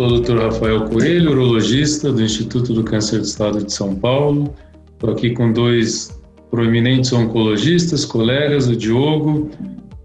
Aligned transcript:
sou 0.00 0.08
o 0.08 0.20
Dr. 0.22 0.38
Rafael 0.38 0.86
Coelho, 0.86 1.32
urologista 1.32 2.10
do 2.10 2.22
Instituto 2.22 2.72
do 2.72 2.82
Câncer 2.82 3.18
do 3.18 3.24
Estado 3.26 3.62
de 3.62 3.70
São 3.70 3.94
Paulo. 3.94 4.54
Estou 4.94 5.10
aqui 5.10 5.34
com 5.34 5.52
dois 5.52 6.18
proeminentes 6.50 7.12
oncologistas, 7.12 8.06
colegas, 8.06 8.66
o 8.66 8.74
Diogo, 8.74 9.50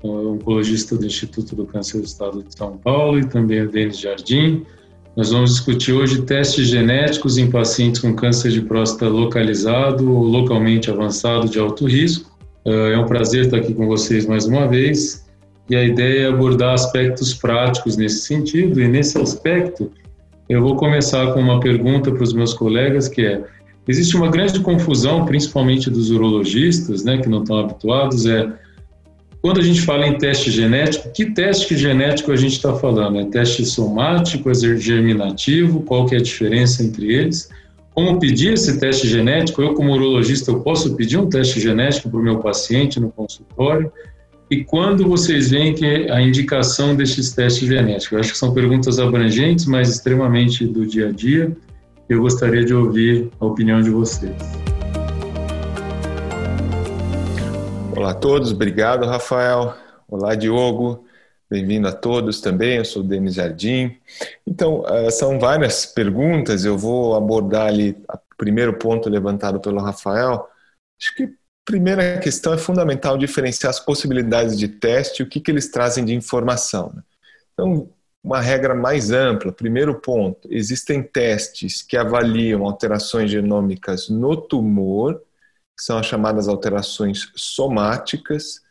oncologista 0.03 0.97
do 0.97 1.05
Instituto 1.05 1.55
do 1.55 1.65
Câncer 1.65 1.99
do 1.99 2.03
Estado 2.03 2.43
de 2.43 2.53
São 2.53 2.75
Paulo, 2.75 3.19
e 3.19 3.25
também 3.25 3.61
o 3.61 3.71
Denis 3.71 3.97
Jardim. 3.97 4.65
Nós 5.15 5.31
vamos 5.31 5.51
discutir 5.51 5.93
hoje 5.93 6.23
testes 6.23 6.67
genéticos 6.67 7.37
em 7.37 7.49
pacientes 7.49 8.01
com 8.01 8.13
câncer 8.13 8.51
de 8.51 8.63
próstata 8.63 9.07
localizado 9.07 10.11
ou 10.11 10.25
localmente 10.25 10.91
avançado 10.91 11.47
de 11.47 11.57
alto 11.57 11.87
risco. 11.87 12.37
Ah, 12.67 12.69
é 12.69 12.97
um 12.97 13.05
prazer 13.05 13.45
estar 13.45 13.57
aqui 13.59 13.73
com 13.73 13.87
vocês 13.87 14.25
mais 14.25 14.45
uma 14.45 14.67
vez. 14.67 15.24
E 15.69 15.75
a 15.75 15.83
ideia 15.83 16.25
é 16.25 16.29
abordar 16.29 16.73
aspectos 16.73 17.33
práticos 17.33 17.97
nesse 17.97 18.19
sentido. 18.21 18.79
E 18.79 18.87
nesse 18.87 19.17
aspecto, 19.17 19.91
eu 20.47 20.61
vou 20.61 20.75
começar 20.75 21.33
com 21.33 21.39
uma 21.39 21.59
pergunta 21.59 22.11
para 22.11 22.23
os 22.23 22.33
meus 22.33 22.53
colegas, 22.53 23.07
que 23.07 23.25
é: 23.25 23.43
existe 23.87 24.15
uma 24.15 24.29
grande 24.29 24.59
confusão, 24.59 25.25
principalmente 25.25 25.89
dos 25.89 26.11
urologistas, 26.11 27.03
né, 27.03 27.17
que 27.17 27.27
não 27.27 27.41
estão 27.41 27.57
habituados, 27.57 28.25
é 28.25 28.47
quando 29.45 29.59
a 29.59 29.63
gente 29.63 29.81
fala 29.81 30.07
em 30.07 30.17
teste 30.17 30.49
genético, 30.49 31.11
que 31.11 31.23
teste 31.27 31.77
genético 31.77 32.31
a 32.31 32.35
gente 32.35 32.53
está 32.53 32.73
falando? 32.73 33.19
É 33.19 33.25
teste 33.25 33.63
somático, 33.63 34.49
é 34.49 34.53
germinativo? 34.55 35.83
Qual 35.83 36.07
que 36.07 36.15
é 36.15 36.17
a 36.17 36.21
diferença 36.21 36.81
entre 36.81 37.13
eles? 37.13 37.47
Como 37.93 38.17
pedir 38.19 38.53
esse 38.53 38.79
teste 38.79 39.07
genético? 39.07 39.61
Eu, 39.61 39.75
como 39.75 39.93
urologista, 39.93 40.49
eu 40.49 40.61
posso 40.61 40.95
pedir 40.95 41.19
um 41.19 41.29
teste 41.29 41.59
genético 41.59 42.09
para 42.09 42.19
o 42.19 42.23
meu 42.23 42.39
paciente 42.39 42.99
no 42.99 43.11
consultório? 43.11 43.91
E 44.47 44.63
quando 44.63 45.07
vocês 45.07 45.49
veem 45.49 45.73
que 45.73 46.07
a 46.11 46.21
indicação 46.21 46.95
desses 46.95 47.33
testes 47.33 47.67
genéticos? 47.67 48.11
Eu 48.11 48.19
acho 48.19 48.31
que 48.31 48.37
são 48.37 48.53
perguntas 48.53 48.99
abrangentes, 48.99 49.65
mas 49.65 49.89
extremamente 49.89 50.67
do 50.67 50.85
dia 50.85 51.07
a 51.07 51.11
dia. 51.11 51.57
Eu 52.07 52.21
gostaria 52.21 52.63
de 52.63 52.71
ouvir 52.71 53.31
a 53.39 53.45
opinião 53.47 53.81
de 53.81 53.89
vocês. 53.89 54.35
Olá 57.97 58.11
a 58.11 58.13
todos, 58.13 58.51
obrigado 58.51 59.07
Rafael. 59.07 59.73
Olá 60.07 60.35
Diogo, 60.35 61.03
bem-vindo 61.49 61.87
a 61.87 61.91
todos 61.91 62.39
também. 62.39 62.77
Eu 62.77 62.85
sou 62.85 63.01
o 63.01 63.05
Denis 63.05 63.33
Jardim. 63.33 63.97
Então, 64.45 64.83
eh, 64.87 65.09
são 65.09 65.39
várias 65.39 65.87
perguntas, 65.87 66.65
eu 66.65 66.77
vou 66.77 67.15
abordar 67.15 67.65
ali 67.65 67.97
o 68.07 68.35
primeiro 68.37 68.77
ponto 68.77 69.09
levantado 69.09 69.59
pelo 69.59 69.81
Rafael. 69.81 70.47
Acho 71.01 71.15
que 71.15 71.33
primeira 71.65 72.19
questão 72.19 72.53
é 72.53 72.57
fundamental 72.57 73.17
diferenciar 73.17 73.71
as 73.71 73.79
possibilidades 73.79 74.57
de 74.57 74.67
teste 74.67 75.21
e 75.21 75.25
o 75.25 75.29
que, 75.29 75.39
que 75.39 75.51
eles 75.51 75.67
trazem 75.69 76.05
de 76.05 76.13
informação. 76.13 76.93
Né? 76.95 77.03
Então, 77.53 77.89
uma 78.23 78.39
regra 78.39 78.73
mais 78.73 79.11
ampla. 79.11 79.51
Primeiro 79.51 79.99
ponto: 79.99 80.47
existem 80.51 81.03
testes 81.03 81.81
que 81.81 81.97
avaliam 81.97 82.65
alterações 82.65 83.29
genômicas 83.29 84.09
no 84.09 84.37
tumor 84.37 85.21
que 85.77 85.83
são 85.83 85.97
as 85.97 86.05
chamadas 86.05 86.47
alterações 86.47 87.31
somáticas, 87.35 88.61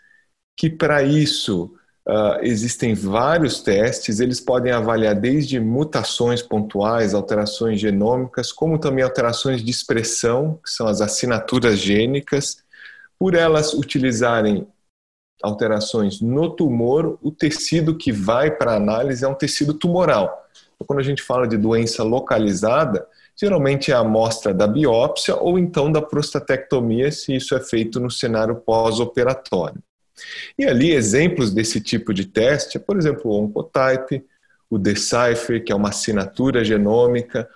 que 0.57 0.71
para 0.71 1.03
isso 1.03 1.75
uh, 2.09 2.41
existem 2.43 2.95
vários 2.95 3.61
testes, 3.61 4.21
eles 4.21 4.41
podem 4.41 4.73
avaliar 4.73 5.15
desde 5.15 5.61
mutações 5.61 6.41
pontuais, 6.41 7.13
alterações 7.13 7.79
genômicas, 7.79 8.51
como 8.51 8.79
também 8.79 9.05
alterações 9.05 9.63
de 9.63 9.71
expressão, 9.71 10.59
que 10.65 10.71
são 10.71 10.87
as 10.87 11.01
assinaturas 11.01 11.79
gênicas, 11.79 12.64
por 13.25 13.35
elas 13.35 13.73
utilizarem 13.73 14.69
alterações 15.43 16.21
no 16.21 16.51
tumor, 16.51 17.19
o 17.23 17.31
tecido 17.31 17.97
que 17.97 18.13
vai 18.13 18.51
para 18.51 18.75
análise 18.75 19.25
é 19.25 19.27
um 19.27 19.35
tecido 19.35 19.73
tumoral. 19.73 20.47
Então, 20.75 20.87
quando 20.87 20.99
a 20.99 21.03
gente 21.03 21.23
fala 21.23 21.49
de 21.49 21.57
doença 21.57 22.03
localizada, 22.03 23.09
Geralmente 23.37 23.91
é 23.91 23.95
a 23.95 24.01
amostra 24.01 24.53
da 24.55 24.67
biópsia 24.67 25.35
ou 25.35 25.59
então 25.59 25.91
da 25.91 26.01
prostatectomia, 26.01 27.11
se 27.11 27.35
isso 27.35 27.57
é 27.57 27.61
feito 27.61 27.99
no 27.99 28.11
cenário 28.11 28.57
pós-operatório. 28.57 29.83
E 30.59 30.65
ali, 30.65 30.93
exemplos 30.93 31.51
desse 31.51 31.81
tipo 31.81 32.15
de 32.15 32.27
teste, 32.27 32.77
é, 32.77 32.81
por 32.81 32.97
exemplo, 32.97 33.31
o 33.31 33.43
Oncotype, 33.43 34.25
o 34.71 34.79
Decipher, 34.79 35.65
que 35.65 35.73
é 35.73 35.75
uma 35.75 35.89
assinatura 35.89 36.63
genômica, 36.63 37.49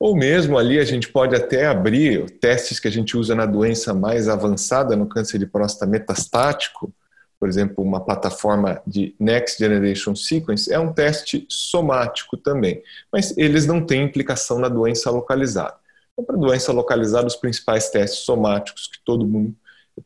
ou 0.00 0.16
mesmo 0.16 0.56
ali 0.56 0.78
a 0.78 0.84
gente 0.84 1.08
pode 1.08 1.36
até 1.36 1.66
abrir 1.66 2.30
testes 2.40 2.80
que 2.80 2.88
a 2.88 2.90
gente 2.90 3.18
usa 3.18 3.34
na 3.34 3.44
doença 3.44 3.92
mais 3.92 4.30
avançada, 4.30 4.96
no 4.96 5.06
câncer 5.06 5.38
de 5.38 5.44
próstata 5.44 5.86
metastático, 5.86 6.90
por 7.38 7.48
exemplo, 7.48 7.84
uma 7.84 8.02
plataforma 8.02 8.82
de 8.86 9.14
Next 9.20 9.58
Generation 9.58 10.14
Sequence, 10.14 10.72
é 10.72 10.78
um 10.78 10.92
teste 10.92 11.46
somático 11.48 12.36
também, 12.36 12.82
mas 13.12 13.36
eles 13.36 13.66
não 13.66 13.84
têm 13.84 14.04
implicação 14.04 14.58
na 14.58 14.68
doença 14.68 15.10
localizada. 15.10 15.76
Então, 16.12 16.24
para 16.24 16.36
doença 16.36 16.72
localizada, 16.72 17.26
os 17.26 17.36
principais 17.36 17.90
testes 17.90 18.20
somáticos 18.20 18.88
que 18.88 18.98
todo 19.04 19.26
mundo 19.26 19.54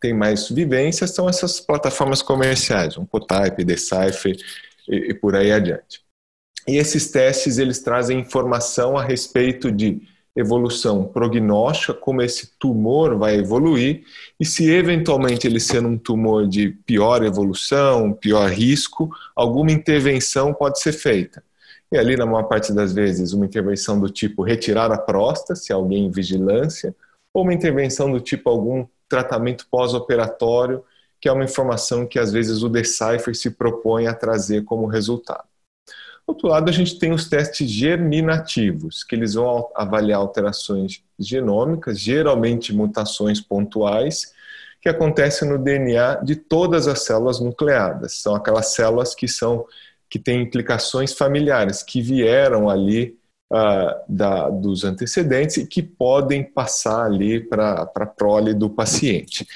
tem 0.00 0.12
mais 0.12 0.48
vivência 0.48 1.06
são 1.06 1.28
essas 1.28 1.60
plataformas 1.60 2.20
comerciais, 2.20 2.98
um 2.98 3.06
Cotype, 3.06 3.64
Decipher 3.64 4.36
e, 4.88 5.10
e 5.10 5.14
por 5.14 5.36
aí 5.36 5.52
adiante. 5.52 6.03
E 6.66 6.76
esses 6.76 7.10
testes 7.10 7.58
eles 7.58 7.80
trazem 7.80 8.20
informação 8.20 8.96
a 8.96 9.02
respeito 9.02 9.70
de 9.70 10.02
evolução 10.36 11.04
prognóstica, 11.04 11.94
como 11.94 12.20
esse 12.20 12.58
tumor 12.58 13.16
vai 13.16 13.36
evoluir 13.36 14.02
e 14.38 14.44
se 14.44 14.68
eventualmente 14.68 15.46
ele 15.46 15.60
sendo 15.60 15.88
um 15.88 15.98
tumor 15.98 16.48
de 16.48 16.70
pior 16.70 17.22
evolução, 17.22 18.12
pior 18.12 18.50
risco, 18.50 19.10
alguma 19.36 19.70
intervenção 19.70 20.52
pode 20.52 20.80
ser 20.80 20.92
feita. 20.92 21.42
E 21.92 21.96
ali, 21.96 22.16
na 22.16 22.26
maior 22.26 22.44
parte 22.44 22.72
das 22.72 22.92
vezes, 22.92 23.32
uma 23.32 23.46
intervenção 23.46 24.00
do 24.00 24.10
tipo 24.10 24.42
retirar 24.42 24.90
a 24.90 24.98
próstata, 24.98 25.54
se 25.54 25.72
alguém 25.72 26.06
em 26.06 26.10
vigilância, 26.10 26.94
ou 27.32 27.44
uma 27.44 27.54
intervenção 27.54 28.10
do 28.10 28.18
tipo 28.18 28.50
algum 28.50 28.84
tratamento 29.08 29.66
pós-operatório, 29.70 30.82
que 31.20 31.28
é 31.28 31.32
uma 31.32 31.44
informação 31.44 32.06
que 32.06 32.18
às 32.18 32.32
vezes 32.32 32.62
o 32.62 32.68
Decipher 32.68 33.34
se 33.34 33.50
propõe 33.50 34.08
a 34.08 34.14
trazer 34.14 34.64
como 34.64 34.86
resultado. 34.86 35.44
Outro 36.26 36.48
lado, 36.48 36.70
a 36.70 36.72
gente 36.72 36.98
tem 36.98 37.12
os 37.12 37.28
testes 37.28 37.68
germinativos, 37.68 39.04
que 39.04 39.14
eles 39.14 39.34
vão 39.34 39.68
avaliar 39.74 40.20
alterações 40.20 41.02
genômicas, 41.18 42.00
geralmente 42.00 42.72
mutações 42.72 43.40
pontuais, 43.40 44.32
que 44.80 44.88
acontecem 44.88 45.48
no 45.48 45.58
DNA 45.58 46.16
de 46.16 46.36
todas 46.36 46.88
as 46.88 47.04
células 47.04 47.40
nucleadas. 47.40 48.14
São 48.14 48.34
aquelas 48.34 48.74
células 48.74 49.14
que 49.14 49.28
são 49.28 49.66
que 50.08 50.18
têm 50.18 50.42
implicações 50.42 51.12
familiares, 51.12 51.82
que 51.82 52.00
vieram 52.00 52.70
ali 52.70 53.18
uh, 53.52 54.00
da, 54.08 54.48
dos 54.48 54.84
antecedentes 54.84 55.56
e 55.56 55.66
que 55.66 55.82
podem 55.82 56.44
passar 56.44 57.06
ali 57.06 57.40
para 57.40 57.90
a 57.94 58.06
prole 58.06 58.54
do 58.54 58.70
paciente. 58.70 59.46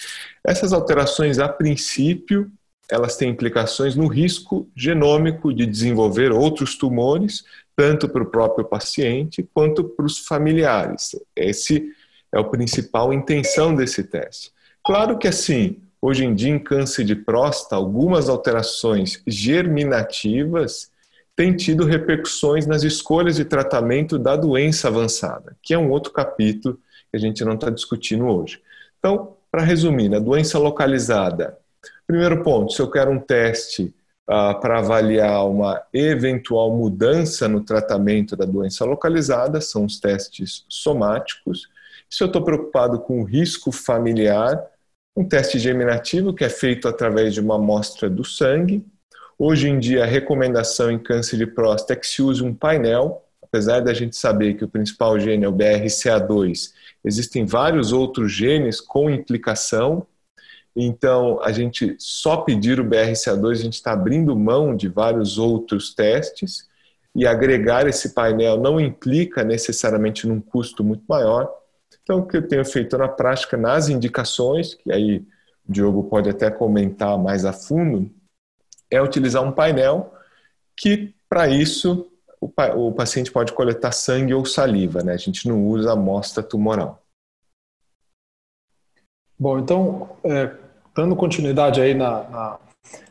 Essas 0.45 0.73
alterações, 0.73 1.39
a 1.39 1.49
princípio, 1.49 2.51
elas 2.91 3.17
têm 3.17 3.31
implicações 3.31 3.95
no 3.95 4.07
risco 4.07 4.69
genômico 4.75 5.53
de 5.53 5.67
desenvolver 5.67 6.33
outros 6.33 6.77
tumores, 6.77 7.45
tanto 7.77 8.09
para 8.09 8.23
o 8.23 8.31
próprio 8.31 8.65
paciente 8.65 9.49
quanto 9.55 9.85
para 9.85 10.07
os 10.07 10.19
familiares. 10.19 11.15
Esse 11.37 11.93
é 12.33 12.39
o 12.39 12.51
principal 12.51 13.13
intenção 13.13 13.75
desse 13.75 14.05
teste. 14.05 14.51
Claro 14.85 15.19
que 15.19 15.29
assim, 15.29 15.79
hoje 16.01 16.25
em 16.25 16.35
dia 16.35 16.51
em 16.51 16.59
câncer 16.59 17.05
de 17.05 17.15
próstata, 17.15 17.77
algumas 17.77 18.29
alterações 18.29 19.23
germinativas 19.27 20.91
têm 21.37 21.55
tido 21.55 21.85
repercussões 21.85 22.67
nas 22.67 22.83
escolhas 22.83 23.37
de 23.37 23.45
tratamento 23.45 24.19
da 24.19 24.35
doença 24.35 24.89
avançada, 24.89 25.57
que 25.63 25.73
é 25.73 25.79
um 25.79 25.91
outro 25.91 26.13
capítulo 26.13 26.79
que 27.11 27.17
a 27.17 27.21
gente 27.21 27.45
não 27.45 27.55
está 27.55 27.71
discutindo 27.71 28.27
hoje. 28.27 28.61
Então, 28.99 29.37
para 29.51 29.63
resumir, 29.63 30.09
na 30.09 30.19
doença 30.19 30.59
localizada, 30.59 31.57
Primeiro 32.09 32.43
ponto, 32.43 32.73
se 32.73 32.81
eu 32.81 32.91
quero 32.91 33.11
um 33.11 33.21
teste 33.21 33.95
uh, 34.27 34.59
para 34.63 34.79
avaliar 34.79 35.47
uma 35.47 35.83
eventual 35.93 36.75
mudança 36.75 37.47
no 37.47 37.63
tratamento 37.63 38.35
da 38.35 38.47
doença 38.47 38.83
localizada, 38.87 39.61
são 39.61 39.85
os 39.85 40.01
testes 40.01 40.65
somáticos. 40.71 41.69
Se 42.09 42.25
eu 42.25 42.29
estou 42.29 42.43
preocupado 42.43 42.99
com 42.99 43.21
o 43.21 43.25
risco 43.25 43.71
familiar, 43.71 44.59
um 45.15 45.23
teste 45.23 45.59
germinativo 45.59 46.33
que 46.33 46.45
é 46.45 46.49
feito 46.49 46.89
através 46.89 47.35
de 47.35 47.43
uma 47.43 47.57
amostra 47.57 48.09
do 48.09 48.25
sangue. 48.25 48.83
Hoje 49.39 49.69
em 49.69 49.79
dia, 49.79 50.05
a 50.05 50.07
recomendação 50.07 50.91
em 50.91 50.99
câncer 50.99 51.37
de 51.37 51.47
próstata 51.47 51.93
é 51.93 51.97
que 51.97 52.07
se 52.07 52.23
use 52.23 52.43
um 52.43 52.55
painel, 52.55 53.23
apesar 53.43 53.81
da 53.81 53.93
gente 53.93 54.17
saber 54.17 54.55
que 54.55 54.65
o 54.65 54.69
principal 54.69 55.21
gene 55.21 55.45
é 55.45 55.49
o 55.49 55.53
BRCA2, 55.53 56.73
existem 57.05 57.45
vários 57.45 57.93
outros 57.93 58.33
genes 58.33 58.81
com 58.81 59.11
implicação 59.11 60.07
então, 60.87 61.43
a 61.43 61.51
gente 61.51 61.97
só 61.99 62.39
pedir 62.39 62.79
o 62.79 62.85
BRCA2, 62.85 63.51
a 63.51 63.55
gente 63.55 63.75
está 63.75 63.93
abrindo 63.93 64.37
mão 64.37 64.77
de 64.77 64.89
vários 64.89 65.37
outros 65.37 65.93
testes 65.93 66.69
e 67.15 67.27
agregar 67.27 67.89
esse 67.89 68.15
painel 68.15 68.61
não 68.61 68.79
implica 68.79 69.43
necessariamente 69.43 70.27
num 70.27 70.41
custo 70.41 70.85
muito 70.85 71.03
maior. 71.09 71.53
Então, 72.03 72.21
o 72.21 72.27
que 72.27 72.37
eu 72.37 72.47
tenho 72.47 72.65
feito 72.65 72.97
na 72.97 73.09
prática, 73.09 73.57
nas 73.57 73.89
indicações, 73.89 74.75
que 74.75 74.93
aí 74.93 75.19
o 75.69 75.73
Diogo 75.73 76.05
pode 76.05 76.31
até 76.31 76.49
comentar 76.49 77.19
mais 77.19 77.45
a 77.45 77.53
fundo, 77.53 78.09
é 78.89 79.03
utilizar 79.03 79.43
um 79.43 79.51
painel 79.51 80.15
que, 80.77 81.13
para 81.29 81.49
isso, 81.49 82.09
o, 82.41 82.93
paciente 82.93 83.33
pode 83.33 83.53
coletar 83.53 83.91
sangue 83.91 84.33
ou 84.33 84.45
saliva, 84.45 85.03
né? 85.03 85.13
A 85.13 85.19
gente 85.19 85.49
não 85.49 85.67
usa 85.67 85.93
amostra 85.93 86.41
tumoral. 86.41 87.03
Bom, 89.37 89.59
então, 89.59 90.17
é, 90.25 90.68
dando 90.99 91.15
continuidade 91.15 91.81
aí 91.81 91.95
na, 91.95 92.25
na 92.25 92.59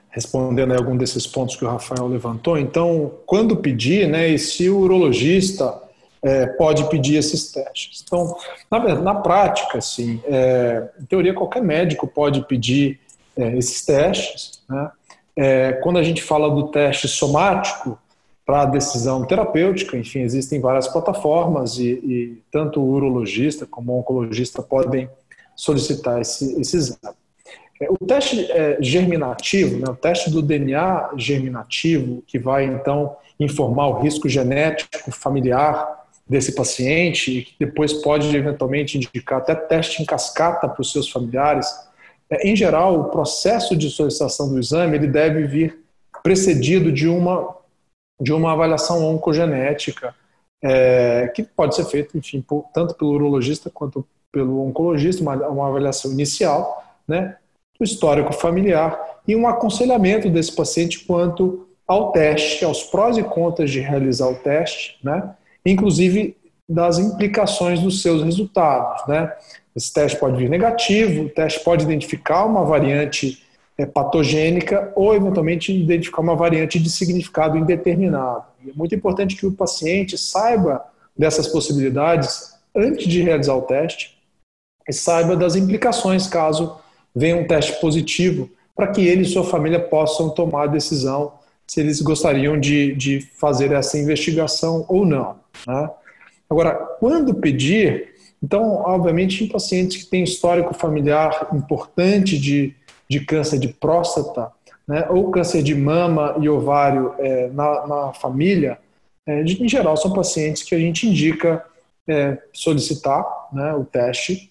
respondendo 0.09 0.73
a 0.73 0.77
algum 0.77 0.97
desses 0.97 1.25
pontos 1.25 1.55
que 1.55 1.63
o 1.63 1.69
Rafael 1.69 2.05
levantou, 2.07 2.57
então, 2.57 3.13
quando 3.25 3.55
pedir, 3.55 4.09
né, 4.09 4.27
e 4.27 4.37
se 4.37 4.67
o 4.67 4.79
urologista 4.79 5.79
é, 6.21 6.47
pode 6.47 6.89
pedir 6.89 7.15
esses 7.17 7.51
testes. 7.51 8.03
Então, 8.03 8.35
na, 8.69 8.79
na 8.95 9.15
prática, 9.15 9.77
assim, 9.77 10.19
é, 10.25 10.89
em 10.99 11.05
teoria, 11.05 11.33
qualquer 11.33 11.61
médico 11.61 12.07
pode 12.07 12.45
pedir 12.45 12.99
é, 13.37 13.55
esses 13.57 13.85
testes. 13.85 14.63
Né? 14.67 14.91
É, 15.35 15.73
quando 15.73 15.99
a 15.99 16.03
gente 16.03 16.23
fala 16.23 16.49
do 16.49 16.69
teste 16.69 17.07
somático 17.07 17.97
para 18.43 18.65
decisão 18.65 19.23
terapêutica, 19.23 19.95
enfim, 19.95 20.21
existem 20.21 20.59
várias 20.59 20.87
plataformas 20.87 21.77
e, 21.77 21.91
e 21.91 22.43
tanto 22.51 22.81
o 22.81 22.89
urologista 22.89 23.67
como 23.67 23.93
o 23.93 23.99
oncologista 23.99 24.63
podem 24.63 25.07
solicitar 25.55 26.19
esse, 26.19 26.59
esse 26.59 26.75
exame. 26.75 27.15
É, 27.81 27.87
o 27.89 28.05
teste 28.05 28.51
é, 28.51 28.77
germinativo, 28.81 29.77
né, 29.79 29.85
o 29.89 29.95
teste 29.95 30.29
do 30.29 30.41
DNA 30.41 31.11
germinativo, 31.17 32.23
que 32.25 32.39
vai 32.39 32.65
então 32.65 33.15
informar 33.39 33.87
o 33.87 33.99
risco 33.99 34.27
genético 34.27 35.11
familiar 35.11 36.05
desse 36.27 36.53
paciente 36.53 37.39
e 37.39 37.41
que 37.43 37.55
depois 37.59 37.93
pode 37.93 38.35
eventualmente 38.35 38.97
indicar 38.97 39.39
até 39.39 39.55
teste 39.55 40.01
em 40.01 40.05
cascata 40.05 40.67
para 40.67 40.81
os 40.81 40.91
seus 40.91 41.09
familiares. 41.09 41.67
É, 42.29 42.47
em 42.47 42.55
geral, 42.55 42.99
o 42.99 43.05
processo 43.05 43.75
de 43.75 43.89
solicitação 43.89 44.49
do 44.49 44.59
exame 44.59 44.97
ele 44.97 45.07
deve 45.07 45.45
vir 45.45 45.79
precedido 46.23 46.91
de 46.91 47.07
uma 47.07 47.55
de 48.19 48.33
uma 48.33 48.51
avaliação 48.53 49.05
oncogenética 49.05 50.15
é, 50.63 51.27
que 51.35 51.43
pode 51.43 51.75
ser 51.75 51.85
feita, 51.85 52.17
enfim, 52.17 52.41
por, 52.41 52.65
tanto 52.73 52.95
pelo 52.95 53.11
urologista 53.11 53.69
quanto 53.69 54.03
pelo 54.31 54.65
oncologista, 54.65 55.21
uma, 55.21 55.35
uma 55.47 55.67
avaliação 55.67 56.11
inicial, 56.11 56.83
né, 57.07 57.37
do 57.79 57.83
histórico 57.83 58.33
familiar 58.33 58.99
e 59.27 59.35
um 59.35 59.47
aconselhamento 59.47 60.29
desse 60.29 60.55
paciente 60.55 60.99
quanto 61.05 61.67
ao 61.87 62.11
teste, 62.11 62.65
aos 62.65 62.83
prós 62.83 63.17
e 63.17 63.23
contras 63.23 63.71
de 63.71 63.79
realizar 63.79 64.27
o 64.27 64.35
teste, 64.35 64.97
né, 65.03 65.31
inclusive 65.65 66.35
das 66.67 66.99
implicações 66.99 67.79
dos 67.79 68.01
seus 68.01 68.23
resultados. 68.23 69.07
Né. 69.07 69.31
Esse 69.75 69.93
teste 69.93 70.19
pode 70.19 70.37
vir 70.37 70.49
negativo, 70.49 71.23
o 71.23 71.29
teste 71.29 71.63
pode 71.63 71.83
identificar 71.83 72.45
uma 72.45 72.65
variante 72.65 73.41
é, 73.77 73.85
patogênica 73.85 74.91
ou, 74.95 75.15
eventualmente, 75.15 75.71
identificar 75.71 76.21
uma 76.21 76.35
variante 76.35 76.79
de 76.79 76.89
significado 76.89 77.57
indeterminado. 77.57 78.43
é 78.67 78.71
muito 78.75 78.95
importante 78.95 79.35
que 79.35 79.45
o 79.45 79.51
paciente 79.51 80.17
saiba 80.17 80.83
dessas 81.15 81.47
possibilidades 81.47 82.53
antes 82.75 83.07
de 83.07 83.21
realizar 83.21 83.55
o 83.55 83.61
teste 83.61 84.17
e 84.87 84.93
saiba 84.93 85.35
das 85.35 85.55
implicações 85.55 86.27
caso 86.27 86.77
venha 87.17 87.37
um 87.37 87.47
teste 87.47 87.79
positivo, 87.81 88.49
para 88.75 88.87
que 88.87 89.05
ele 89.05 89.23
e 89.23 89.25
sua 89.25 89.43
família 89.43 89.79
possam 89.79 90.29
tomar 90.29 90.63
a 90.63 90.67
decisão 90.67 91.33
se 91.65 91.81
eles 91.81 91.99
gostariam 91.99 92.59
de, 92.59 92.93
de 92.95 93.19
fazer 93.19 93.71
essa 93.71 93.97
investigação 93.97 94.85
ou 94.87 95.05
não. 95.05 95.35
Né? 95.67 95.89
Agora, 96.49 96.73
quando 96.99 97.33
pedir, 97.33 98.09
então, 98.41 98.83
obviamente, 98.85 99.43
em 99.43 99.47
pacientes 99.47 100.03
que 100.03 100.09
têm 100.09 100.23
histórico 100.23 100.73
familiar 100.73 101.49
importante 101.53 102.37
de, 102.37 102.73
de 103.09 103.19
câncer 103.19 103.57
de 103.57 103.67
próstata, 103.67 104.51
né, 104.87 105.05
ou 105.09 105.29
câncer 105.31 105.61
de 105.61 105.75
mama 105.75 106.37
e 106.39 106.47
ovário 106.47 107.13
é, 107.17 107.49
na, 107.49 107.87
na, 107.87 108.13
família, 108.13 108.79
é, 109.25 109.41
em 109.41 109.67
geral, 109.67 109.97
são 109.97 110.13
pacientes 110.13 110.63
que 110.63 110.73
a 110.73 110.79
gente 110.79 111.05
indica 111.05 111.65
é, 112.07 112.37
solicitar 112.53 113.25
né, 113.51 113.73
o 113.73 113.83
teste 113.83 114.49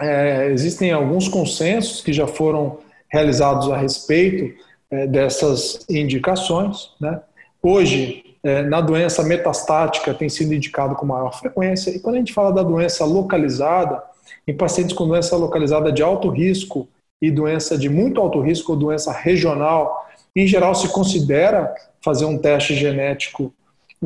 é, 0.00 0.50
existem 0.50 0.92
alguns 0.92 1.28
consensos 1.28 2.00
que 2.00 2.12
já 2.12 2.26
foram 2.26 2.78
realizados 3.12 3.70
a 3.70 3.76
respeito 3.76 4.54
é, 4.90 5.06
dessas 5.06 5.84
indicações. 5.88 6.90
Né? 7.00 7.20
Hoje, 7.62 8.36
é, 8.42 8.62
na 8.62 8.80
doença 8.80 9.22
metastática, 9.22 10.12
tem 10.12 10.28
sido 10.28 10.52
indicado 10.52 10.94
com 10.96 11.06
maior 11.06 11.38
frequência, 11.38 11.90
e 11.90 12.00
quando 12.00 12.16
a 12.16 12.18
gente 12.18 12.34
fala 12.34 12.52
da 12.52 12.62
doença 12.62 13.04
localizada, 13.04 14.02
em 14.46 14.56
pacientes 14.56 14.94
com 14.94 15.06
doença 15.06 15.36
localizada 15.36 15.92
de 15.92 16.02
alto 16.02 16.28
risco 16.28 16.88
e 17.22 17.30
doença 17.30 17.78
de 17.78 17.88
muito 17.88 18.20
alto 18.20 18.40
risco 18.40 18.72
ou 18.72 18.78
doença 18.78 19.12
regional, 19.12 20.06
em 20.34 20.46
geral 20.46 20.74
se 20.74 20.88
considera 20.88 21.72
fazer 22.02 22.24
um 22.24 22.36
teste 22.36 22.74
genético 22.74 23.54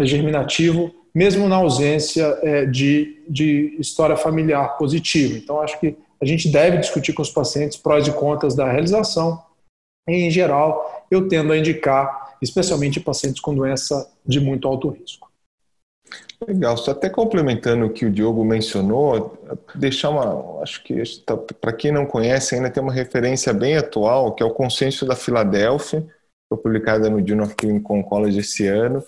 germinativo 0.02 0.92
mesmo 1.18 1.48
na 1.48 1.56
ausência 1.56 2.38
é, 2.42 2.64
de, 2.64 3.20
de 3.28 3.74
história 3.80 4.16
familiar 4.16 4.78
positiva. 4.78 5.36
Então, 5.36 5.60
acho 5.60 5.80
que 5.80 5.96
a 6.22 6.24
gente 6.24 6.48
deve 6.48 6.78
discutir 6.78 7.12
com 7.12 7.22
os 7.22 7.28
pacientes 7.28 7.76
prós 7.76 8.06
e 8.06 8.12
contras 8.12 8.54
da 8.54 8.70
realização. 8.70 9.42
E, 10.08 10.12
em 10.12 10.30
geral, 10.30 11.04
eu 11.10 11.26
tendo 11.26 11.52
a 11.52 11.58
indicar, 11.58 12.36
especialmente 12.40 13.00
pacientes 13.00 13.40
com 13.40 13.52
doença 13.52 14.08
de 14.24 14.38
muito 14.38 14.68
alto 14.68 14.90
risco. 14.90 15.28
Legal, 16.46 16.76
só 16.76 16.92
até 16.92 17.10
complementando 17.10 17.86
o 17.86 17.90
que 17.90 18.06
o 18.06 18.12
Diogo 18.12 18.44
mencionou, 18.44 19.42
deixar 19.74 20.10
uma, 20.10 20.62
acho 20.62 20.84
que 20.84 21.02
tá, 21.26 21.36
para 21.36 21.72
quem 21.72 21.90
não 21.90 22.06
conhece 22.06 22.54
ainda 22.54 22.70
tem 22.70 22.80
uma 22.80 22.92
referência 22.92 23.52
bem 23.52 23.76
atual, 23.76 24.36
que 24.36 24.42
é 24.42 24.46
o 24.46 24.54
Consenso 24.54 25.04
da 25.04 25.16
Filadélfia, 25.16 26.06
foi 26.48 26.58
publicada 26.58 27.10
no 27.10 27.26
Journal 27.26 27.46
of 27.46 27.56
Clinical 27.56 27.96
Oncology 27.96 28.38
esse 28.38 28.68
ano, 28.68 29.02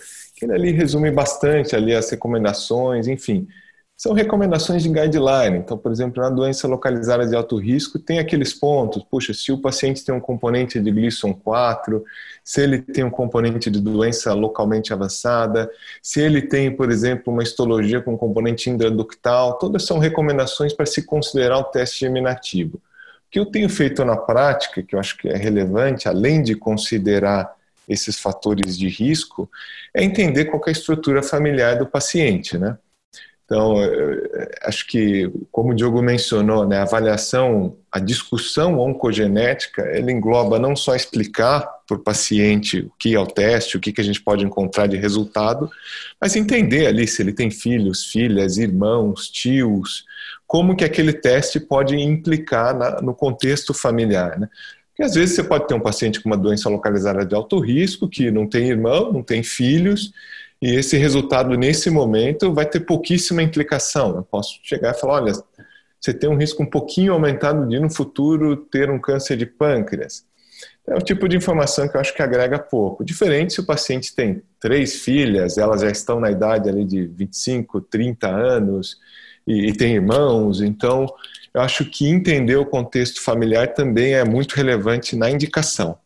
ele 0.45 0.55
ali 0.55 0.71
resume 0.73 1.11
bastante 1.11 1.75
ali 1.77 1.95
as 1.95 2.11
recomendações, 2.11 3.07
enfim. 3.09 3.47
São 4.01 4.15
recomendações 4.15 4.83
de 4.83 4.89
guideline. 4.89 5.59
Então, 5.59 5.77
por 5.77 5.93
exemplo, 5.93 6.23
na 6.23 6.31
doença 6.31 6.67
localizada 6.67 7.27
de 7.27 7.37
alto 7.37 7.59
risco, 7.59 7.99
tem 7.99 8.19
aqueles 8.19 8.55
pontos. 8.55 9.03
Puxa, 9.03 9.35
se 9.35 9.53
o 9.53 9.59
paciente 9.59 10.03
tem 10.03 10.15
um 10.15 10.21
componente 10.21 10.81
de 10.81 10.91
Gleason 10.91 11.35
4, 11.35 12.03
se 12.43 12.63
ele 12.63 12.81
tem 12.81 13.05
um 13.05 13.11
componente 13.11 13.71
de 13.71 13.79
doença 13.79 14.33
localmente 14.33 14.91
avançada, 14.95 15.71
se 16.03 16.19
ele 16.19 16.41
tem, 16.41 16.75
por 16.75 16.91
exemplo, 16.91 17.31
uma 17.31 17.43
histologia 17.43 18.01
com 18.01 18.17
componente 18.17 18.71
intraductal, 18.71 19.59
todas 19.59 19.85
são 19.85 19.99
recomendações 19.99 20.73
para 20.73 20.87
se 20.87 21.05
considerar 21.05 21.59
o 21.59 21.65
teste 21.65 22.01
germinativo. 22.01 22.79
O 22.79 22.81
que 23.31 23.39
eu 23.39 23.45
tenho 23.45 23.69
feito 23.69 24.03
na 24.03 24.17
prática, 24.17 24.83
que 24.83 24.95
eu 24.95 24.99
acho 24.99 25.19
que 25.19 25.29
é 25.29 25.37
relevante, 25.37 26.09
além 26.09 26.43
de 26.43 26.55
considerar 26.55 27.55
esses 27.91 28.19
fatores 28.19 28.79
de 28.79 28.89
risco, 28.89 29.51
é 29.95 30.03
entender 30.03 30.47
qual 30.47 30.63
é 30.67 30.71
a 30.71 30.73
estrutura 30.73 31.23
familiar 31.23 31.79
do 31.79 31.87
paciente, 31.87 32.57
né? 32.57 32.79
Então, 33.51 33.75
acho 34.63 34.87
que, 34.87 35.29
como 35.51 35.73
o 35.73 35.75
Diogo 35.75 36.01
mencionou, 36.01 36.65
né, 36.65 36.79
a 36.79 36.83
avaliação, 36.83 37.77
a 37.91 37.99
discussão 37.99 38.79
oncogenética, 38.79 39.83
ela 39.83 40.13
engloba 40.13 40.57
não 40.57 40.77
só 40.77 40.95
explicar 40.95 41.69
para 41.85 41.97
o 41.97 42.01
paciente 42.01 42.83
o 42.83 42.93
que 42.97 43.13
é 43.17 43.19
o 43.19 43.27
teste, 43.27 43.77
o 43.77 43.81
que, 43.81 43.93
que 43.93 44.01
a 44.01 44.05
gente 44.05 44.23
pode 44.23 44.45
encontrar 44.45 44.87
de 44.87 44.97
resultado, 44.97 45.69
mas 46.21 46.37
entender 46.37 46.87
ali 46.87 47.09
se 47.09 47.23
ele 47.23 47.33
tem 47.33 47.51
filhos, 47.51 48.07
filhas, 48.07 48.57
irmãos, 48.57 49.29
tios, 49.29 50.05
como 50.47 50.77
que 50.77 50.85
aquele 50.85 51.13
teste 51.13 51.59
pode 51.59 51.97
implicar 51.97 52.73
na, 52.73 53.01
no 53.01 53.13
contexto 53.13 53.75
familiar. 53.75 54.39
Né? 54.39 54.49
E 55.01 55.03
às 55.03 55.15
vezes 55.15 55.35
você 55.35 55.43
pode 55.43 55.67
ter 55.67 55.73
um 55.73 55.81
paciente 55.81 56.21
com 56.21 56.29
uma 56.29 56.37
doença 56.37 56.69
localizada 56.69 57.25
de 57.25 57.35
alto 57.35 57.59
risco, 57.59 58.07
que 58.07 58.31
não 58.31 58.47
tem 58.47 58.69
irmão, 58.69 59.11
não 59.11 59.23
tem 59.23 59.43
filhos, 59.43 60.13
e 60.61 60.75
esse 60.75 60.99
resultado 60.99 61.57
nesse 61.57 61.89
momento 61.89 62.53
vai 62.53 62.67
ter 62.67 62.81
pouquíssima 62.81 63.43
implicação. 63.43 64.15
Eu 64.15 64.23
posso 64.23 64.61
chegar 64.63 64.95
e 64.95 65.01
falar: 65.01 65.23
olha, 65.23 65.33
você 65.99 66.13
tem 66.13 66.29
um 66.29 66.37
risco 66.37 66.63
um 66.63 66.67
pouquinho 66.67 67.15
aumentado 67.15 67.67
de 67.67 67.81
no 67.81 67.89
futuro 67.89 68.55
ter 68.55 68.91
um 68.91 69.01
câncer 69.01 69.39
de 69.39 69.47
pâncreas. 69.47 70.23
É 70.87 70.95
o 70.95 71.01
tipo 71.01 71.27
de 71.27 71.35
informação 71.35 71.89
que 71.89 71.97
eu 71.97 72.01
acho 72.03 72.15
que 72.15 72.21
agrega 72.21 72.59
pouco. 72.59 73.03
Diferente 73.03 73.55
se 73.55 73.61
o 73.61 73.65
paciente 73.65 74.15
tem 74.15 74.43
três 74.61 74.97
filhas, 74.97 75.57
elas 75.57 75.81
já 75.81 75.91
estão 75.91 76.21
na 76.21 76.31
idade 76.31 76.69
ali 76.69 76.85
de 76.85 77.07
25, 77.07 77.81
30 77.81 78.29
anos 78.29 78.99
e, 79.51 79.69
e 79.69 79.73
tem 79.73 79.95
irmãos, 79.95 80.61
então 80.61 81.07
eu 81.53 81.61
acho 81.61 81.85
que 81.85 82.09
entender 82.09 82.57
o 82.57 82.67
contexto 82.67 83.21
familiar 83.21 83.75
também 83.75 84.15
é 84.15 84.25
muito 84.25 84.55
relevante 84.55 85.17
na 85.17 85.31
indicação. 85.31 85.99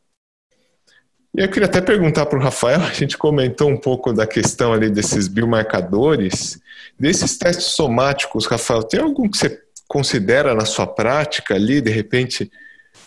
E 1.36 1.42
eu 1.42 1.48
queria 1.48 1.66
até 1.66 1.80
perguntar 1.80 2.26
para 2.26 2.38
o 2.38 2.42
Rafael, 2.42 2.80
a 2.80 2.92
gente 2.92 3.18
comentou 3.18 3.68
um 3.68 3.76
pouco 3.76 4.12
da 4.12 4.26
questão 4.26 4.72
ali 4.72 4.88
desses 4.88 5.28
biomarcadores, 5.28 6.60
desses 6.98 7.36
testes 7.36 7.66
somáticos, 7.66 8.46
Rafael, 8.46 8.84
tem 8.84 9.00
algum 9.00 9.28
que 9.28 9.36
você 9.36 9.60
considera 9.86 10.54
na 10.54 10.64
sua 10.64 10.86
prática 10.86 11.54
ali, 11.54 11.80
de 11.80 11.90
repente, 11.90 12.50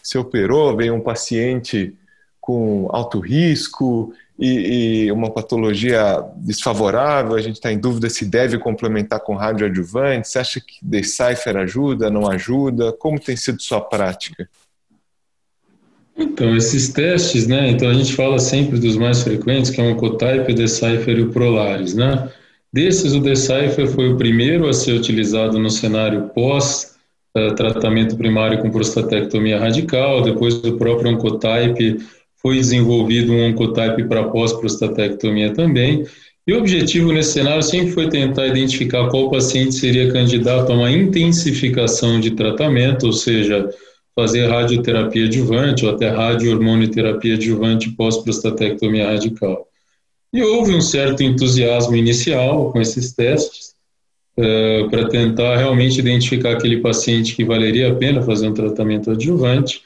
se 0.04 0.18
operou, 0.18 0.76
veio 0.76 0.94
um 0.94 1.02
paciente 1.02 1.96
com 2.40 2.88
alto 2.92 3.20
risco 3.20 4.14
e, 4.40 5.06
e 5.06 5.12
uma 5.12 5.32
patologia 5.32 6.24
desfavorável, 6.36 7.36
a 7.36 7.42
gente 7.42 7.56
está 7.56 7.72
em 7.72 7.80
dúvida 7.80 8.10
se 8.10 8.26
deve 8.26 8.58
complementar 8.60 9.20
com 9.20 9.36
radioadjuvante, 9.36 10.28
você 10.28 10.40
acha 10.40 10.60
que 10.60 10.78
Decipher 10.82 11.58
ajuda, 11.58 12.10
não 12.10 12.30
ajuda? 12.30 12.94
Como 12.94 13.20
tem 13.20 13.36
sido 13.36 13.62
sua 13.62 13.82
prática? 13.82 14.48
Então, 16.18 16.56
esses 16.56 16.90
testes, 16.90 17.48
né? 17.48 17.70
Então, 17.70 17.90
a 17.90 17.94
gente 17.94 18.16
fala 18.16 18.40
sempre 18.40 18.80
dos 18.80 18.96
mais 18.96 19.22
frequentes, 19.22 19.70
que 19.70 19.80
é 19.80 19.84
o 19.84 19.92
Oncotype, 19.92 20.52
o 20.52 20.56
Decipher 20.56 21.18
e 21.18 21.22
o 21.22 21.32
Prolaris, 21.32 21.94
né? 21.94 22.30
Desses, 22.74 23.14
o 23.14 23.20
Decipher 23.20 23.88
foi 23.88 24.12
o 24.12 24.18
primeiro 24.18 24.68
a 24.68 24.74
ser 24.74 24.94
utilizado 24.94 25.58
no 25.58 25.70
cenário 25.70 26.30
pós 26.30 26.96
uh, 27.36 27.56
tratamento 27.56 28.18
primário 28.18 28.60
com 28.62 28.70
prostatectomia 28.70 29.60
radical, 29.60 30.22
depois 30.22 30.56
o 30.64 30.78
próprio 30.78 31.12
Oncotype 31.12 32.00
foi 32.48 32.56
desenvolvido 32.56 33.34
um 33.34 33.50
Oncotype 33.50 34.06
para 34.06 34.24
pós-prostatectomia 34.24 35.54
também, 35.54 36.06
e 36.48 36.54
o 36.54 36.60
objetivo 36.60 37.12
nesse 37.12 37.34
cenário 37.34 37.62
sempre 37.62 37.92
foi 37.92 38.08
tentar 38.08 38.48
identificar 38.48 39.10
qual 39.10 39.30
paciente 39.30 39.76
seria 39.76 40.10
candidato 40.14 40.72
a 40.72 40.76
uma 40.76 40.90
intensificação 40.90 42.22
de 42.22 42.32
tratamento, 42.32 43.08
ou 43.08 43.12
seja, 43.12 43.70
fazer 44.16 44.48
radioterapia 44.48 45.26
adjuvante 45.26 45.86
ou 45.86 45.92
até 45.92 46.08
radiohormonioterapia 46.08 47.34
adjuvante 47.34 47.90
pós-prostatectomia 47.90 49.08
radical. 49.08 49.68
E 50.34 50.42
houve 50.42 50.74
um 50.74 50.80
certo 50.80 51.22
entusiasmo 51.24 51.98
inicial 51.98 52.72
com 52.72 52.80
esses 52.80 53.14
testes 53.14 53.74
uh, 54.40 54.90
para 54.90 55.10
tentar 55.10 55.58
realmente 55.58 56.00
identificar 56.00 56.54
aquele 56.54 56.80
paciente 56.80 57.36
que 57.36 57.44
valeria 57.44 57.92
a 57.92 57.96
pena 57.96 58.22
fazer 58.22 58.48
um 58.48 58.54
tratamento 58.54 59.12
adjuvante, 59.12 59.82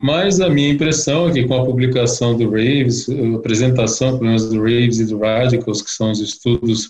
mas 0.00 0.40
a 0.40 0.50
minha 0.50 0.70
impressão 0.70 1.28
é 1.28 1.32
que 1.32 1.44
com 1.44 1.54
a 1.54 1.64
publicação 1.64 2.36
do 2.36 2.50
RAVES, 2.50 3.08
a 3.08 3.36
apresentação, 3.36 4.18
pelo 4.18 4.26
menos 4.26 4.48
do 4.48 4.60
RAVES 4.60 5.00
e 5.00 5.06
do 5.06 5.18
RADICALS, 5.18 5.82
que 5.82 5.90
são 5.90 6.10
os 6.10 6.20
estudos 6.20 6.88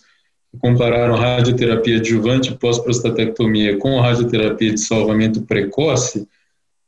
que 0.51 0.59
compararam 0.61 1.15
radioterapia 1.15 1.99
adjuvante 1.99 2.55
pós-prostatectomia 2.55 3.79
com 3.79 4.01
radioterapia 4.01 4.73
de 4.73 4.81
salvamento 4.81 5.43
precoce, 5.43 6.27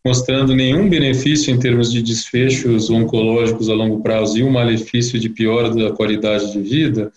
mostrando 0.04 0.54
nenhum 0.54 0.88
benefício 0.88 1.54
em 1.54 1.58
termos 1.58 1.92
de 1.92 2.02
desfechos 2.02 2.90
oncológicos 2.90 3.68
a 3.68 3.74
longo 3.74 4.02
prazo 4.02 4.38
e 4.38 4.42
um 4.42 4.50
malefício 4.50 5.18
de 5.18 5.28
piora 5.28 5.70
da 5.70 5.92
qualidade 5.92 6.52
de 6.52 6.60
vida, 6.60 7.12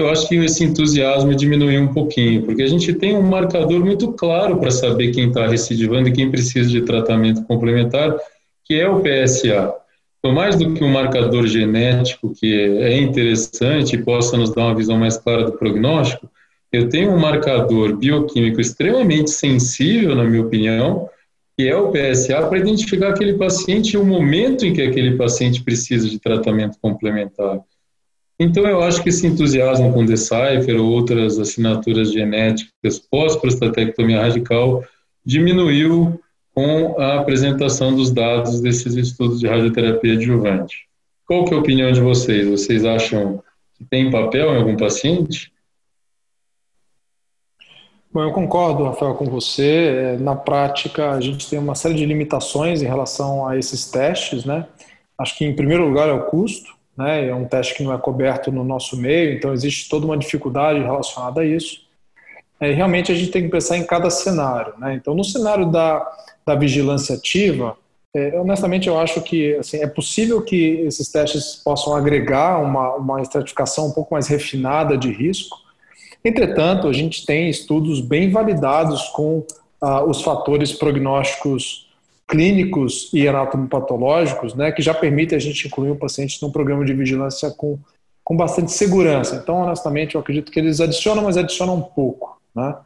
eu 0.00 0.10
acho 0.10 0.28
que 0.28 0.34
esse 0.36 0.64
entusiasmo 0.64 1.34
diminuiu 1.34 1.82
um 1.82 1.92
pouquinho, 1.92 2.42
porque 2.42 2.62
a 2.62 2.66
gente 2.66 2.92
tem 2.94 3.16
um 3.16 3.22
marcador 3.22 3.80
muito 3.80 4.12
claro 4.12 4.58
para 4.58 4.70
saber 4.70 5.12
quem 5.12 5.28
está 5.28 5.46
recidivando 5.46 6.08
e 6.08 6.12
quem 6.12 6.30
precisa 6.30 6.68
de 6.68 6.82
tratamento 6.82 7.44
complementar, 7.44 8.16
que 8.64 8.74
é 8.74 8.88
o 8.88 9.00
PSA. 9.00 9.74
Então, 10.18 10.34
mais 10.34 10.56
do 10.56 10.74
que 10.74 10.84
um 10.84 10.92
marcador 10.92 11.46
genético 11.46 12.32
que 12.34 12.52
é 12.54 12.98
interessante 12.98 13.96
e 13.96 14.02
possa 14.02 14.36
nos 14.36 14.50
dar 14.50 14.66
uma 14.66 14.74
visão 14.74 14.98
mais 14.98 15.16
clara 15.16 15.44
do 15.44 15.52
prognóstico, 15.52 16.30
eu 16.72 16.88
tenho 16.88 17.10
um 17.10 17.18
marcador 17.18 17.96
bioquímico 17.96 18.60
extremamente 18.60 19.30
sensível, 19.30 20.14
na 20.14 20.24
minha 20.24 20.42
opinião, 20.42 21.08
que 21.56 21.68
é 21.68 21.76
o 21.76 21.90
PSA, 21.90 22.46
para 22.46 22.58
identificar 22.58 23.08
aquele 23.08 23.34
paciente 23.34 23.94
e 23.94 23.96
o 23.96 24.04
momento 24.04 24.64
em 24.64 24.72
que 24.72 24.82
aquele 24.82 25.16
paciente 25.16 25.62
precisa 25.62 26.08
de 26.08 26.18
tratamento 26.18 26.78
complementar. 26.80 27.60
Então, 28.42 28.66
eu 28.66 28.82
acho 28.82 29.02
que 29.02 29.10
esse 29.10 29.26
entusiasmo 29.26 29.92
com 29.92 30.02
Decipher 30.02 30.80
ou 30.80 30.90
outras 30.90 31.38
assinaturas 31.38 32.10
genéticas 32.10 32.98
pós-prostatectomia 32.98 34.22
radical 34.22 34.82
diminuiu 35.22 36.18
com 36.54 36.98
a 36.98 37.20
apresentação 37.20 37.94
dos 37.94 38.10
dados 38.10 38.62
desses 38.62 38.94
estudos 38.96 39.40
de 39.40 39.46
radioterapia 39.46 40.14
adjuvante. 40.14 40.88
Qual 41.26 41.44
que 41.44 41.52
é 41.52 41.56
a 41.56 41.60
opinião 41.60 41.92
de 41.92 42.00
vocês? 42.00 42.48
Vocês 42.48 42.82
acham 42.82 43.42
que 43.76 43.84
tem 43.84 44.10
papel 44.10 44.54
em 44.54 44.56
algum 44.56 44.74
paciente? 44.74 45.52
Bom, 48.10 48.22
eu 48.22 48.32
concordo, 48.32 48.84
Rafael, 48.84 49.16
com 49.16 49.26
você. 49.26 50.14
É, 50.14 50.16
na 50.16 50.34
prática, 50.34 51.10
a 51.10 51.20
gente 51.20 51.48
tem 51.48 51.58
uma 51.58 51.74
série 51.74 51.94
de 51.94 52.06
limitações 52.06 52.80
em 52.80 52.86
relação 52.86 53.46
a 53.46 53.58
esses 53.58 53.90
testes, 53.90 54.46
né? 54.46 54.66
Acho 55.18 55.36
que, 55.36 55.44
em 55.44 55.54
primeiro 55.54 55.86
lugar, 55.86 56.08
é 56.08 56.12
o 56.12 56.24
custo, 56.24 56.79
né? 57.00 57.28
É 57.28 57.34
um 57.34 57.44
teste 57.44 57.74
que 57.74 57.82
não 57.82 57.92
é 57.92 57.98
coberto 57.98 58.52
no 58.52 58.62
nosso 58.62 58.96
meio, 58.96 59.32
então 59.32 59.52
existe 59.52 59.88
toda 59.88 60.06
uma 60.06 60.16
dificuldade 60.16 60.80
relacionada 60.80 61.40
a 61.40 61.44
isso. 61.44 61.82
É, 62.60 62.72
realmente, 62.72 63.10
a 63.10 63.14
gente 63.14 63.30
tem 63.30 63.42
que 63.42 63.48
pensar 63.48 63.76
em 63.76 63.84
cada 63.84 64.10
cenário, 64.10 64.74
né? 64.78 64.94
Então, 64.94 65.14
no 65.14 65.24
cenário 65.24 65.66
da, 65.66 66.06
da 66.46 66.54
vigilância 66.54 67.16
ativa, 67.16 67.76
é, 68.14 68.38
honestamente, 68.38 68.88
eu 68.88 68.98
acho 68.98 69.20
que 69.22 69.54
assim, 69.56 69.78
é 69.78 69.86
possível 69.86 70.42
que 70.42 70.80
esses 70.82 71.08
testes 71.08 71.56
possam 71.64 71.94
agregar 71.94 72.58
uma, 72.58 72.96
uma 72.96 73.22
estratificação 73.22 73.86
um 73.86 73.92
pouco 73.92 74.12
mais 74.14 74.28
refinada 74.28 74.96
de 74.96 75.10
risco, 75.10 75.56
Entretanto, 76.24 76.86
a 76.86 76.92
gente 76.92 77.24
tem 77.24 77.48
estudos 77.48 78.00
bem 78.00 78.30
validados 78.30 79.04
com 79.08 79.44
ah, 79.80 80.04
os 80.04 80.22
fatores 80.22 80.72
prognósticos 80.72 81.89
clínicos 82.30 83.10
e 83.12 83.26
anatomopatológicos, 83.26 84.54
né, 84.54 84.70
que 84.70 84.80
já 84.80 84.94
permitem 84.94 85.36
a 85.36 85.40
gente 85.40 85.66
incluir 85.66 85.90
o 85.90 85.96
paciente 85.96 86.40
num 86.40 86.52
programa 86.52 86.84
de 86.84 86.94
vigilância 86.94 87.50
com, 87.50 87.78
com 88.22 88.36
bastante 88.36 88.70
segurança. 88.70 89.34
Então, 89.34 89.56
honestamente, 89.62 90.14
eu 90.14 90.20
acredito 90.20 90.52
que 90.52 90.60
eles 90.60 90.80
adicionam, 90.80 91.24
mas 91.24 91.36
adicionam 91.36 91.74
um 91.74 91.82
pouco. 91.82 92.40
Né? 92.54 92.76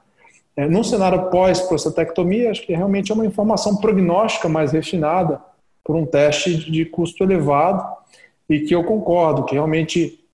É, 0.56 0.66
num 0.66 0.82
cenário 0.82 1.30
pós-prostatectomia, 1.30 2.50
acho 2.50 2.62
que 2.62 2.74
realmente 2.74 3.12
é 3.12 3.14
uma 3.14 3.26
informação 3.26 3.76
prognóstica 3.76 4.48
mais 4.48 4.72
refinada 4.72 5.40
por 5.84 5.94
um 5.94 6.06
teste 6.06 6.70
de 6.70 6.86
custo 6.86 7.22
elevado 7.22 7.86
e 8.48 8.60
que 8.60 8.74
eu 8.74 8.82
concordo 8.82 9.44
que 9.44 9.54
realmente, 9.54 10.24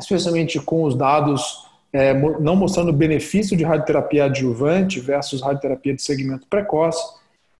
especialmente 0.00 0.60
com 0.60 0.84
os 0.84 0.94
dados 0.94 1.64
é, 1.92 2.12
não 2.14 2.54
mostrando 2.54 2.92
benefício 2.92 3.56
de 3.56 3.64
radioterapia 3.64 4.24
adjuvante 4.24 5.00
versus 5.00 5.40
radioterapia 5.40 5.94
de 5.94 6.02
segmento 6.02 6.46
precoce. 6.48 7.02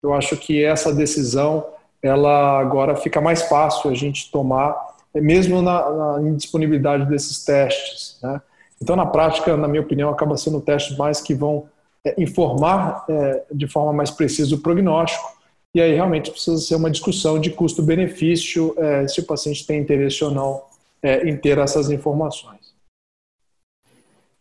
Eu 0.05 0.13
acho 0.13 0.37
que 0.37 0.63
essa 0.63 0.93
decisão 0.95 1.67
ela 2.03 2.61
agora 2.61 2.95
fica 2.95 3.19
mais 3.21 3.43
fácil 3.43 3.91
a 3.91 3.95
gente 3.95 4.31
tomar, 4.31 4.95
é, 5.15 5.21
mesmo 5.21 5.63
na, 5.63 5.91
na 5.91 6.29
indisponibilidade 6.29 7.07
desses 7.07 7.43
testes. 7.43 8.19
Né? 8.23 8.41
Então, 8.81 8.95
na 8.95 9.07
prática, 9.07 9.57
na 9.57 9.67
minha 9.67 9.81
opinião, 9.81 10.11
acaba 10.11 10.37
sendo 10.37 10.61
testes 10.61 10.99
mais 10.99 11.23
que 11.23 11.35
vão 11.35 11.67
é, 12.05 12.15
informar 12.23 13.07
é, 13.09 13.45
de 13.51 13.67
forma 13.67 13.95
mais 13.95 14.11
precisa 14.11 14.55
o 14.55 14.61
prognóstico, 14.61 15.33
e 15.75 15.81
aí 15.81 15.95
realmente 15.95 16.31
precisa 16.31 16.59
ser 16.59 16.75
uma 16.75 16.91
discussão 16.91 17.41
de 17.41 17.51
custo-benefício, 17.51 18.75
é, 18.77 19.09
se 19.09 19.21
o 19.21 19.27
paciente 19.27 19.67
tem 19.67 19.81
interesse 19.81 20.23
ou 20.23 20.31
não 20.31 20.63
é, 21.03 21.27
em 21.27 21.37
ter 21.37 21.57
essas 21.57 21.91
informações. 21.91 22.75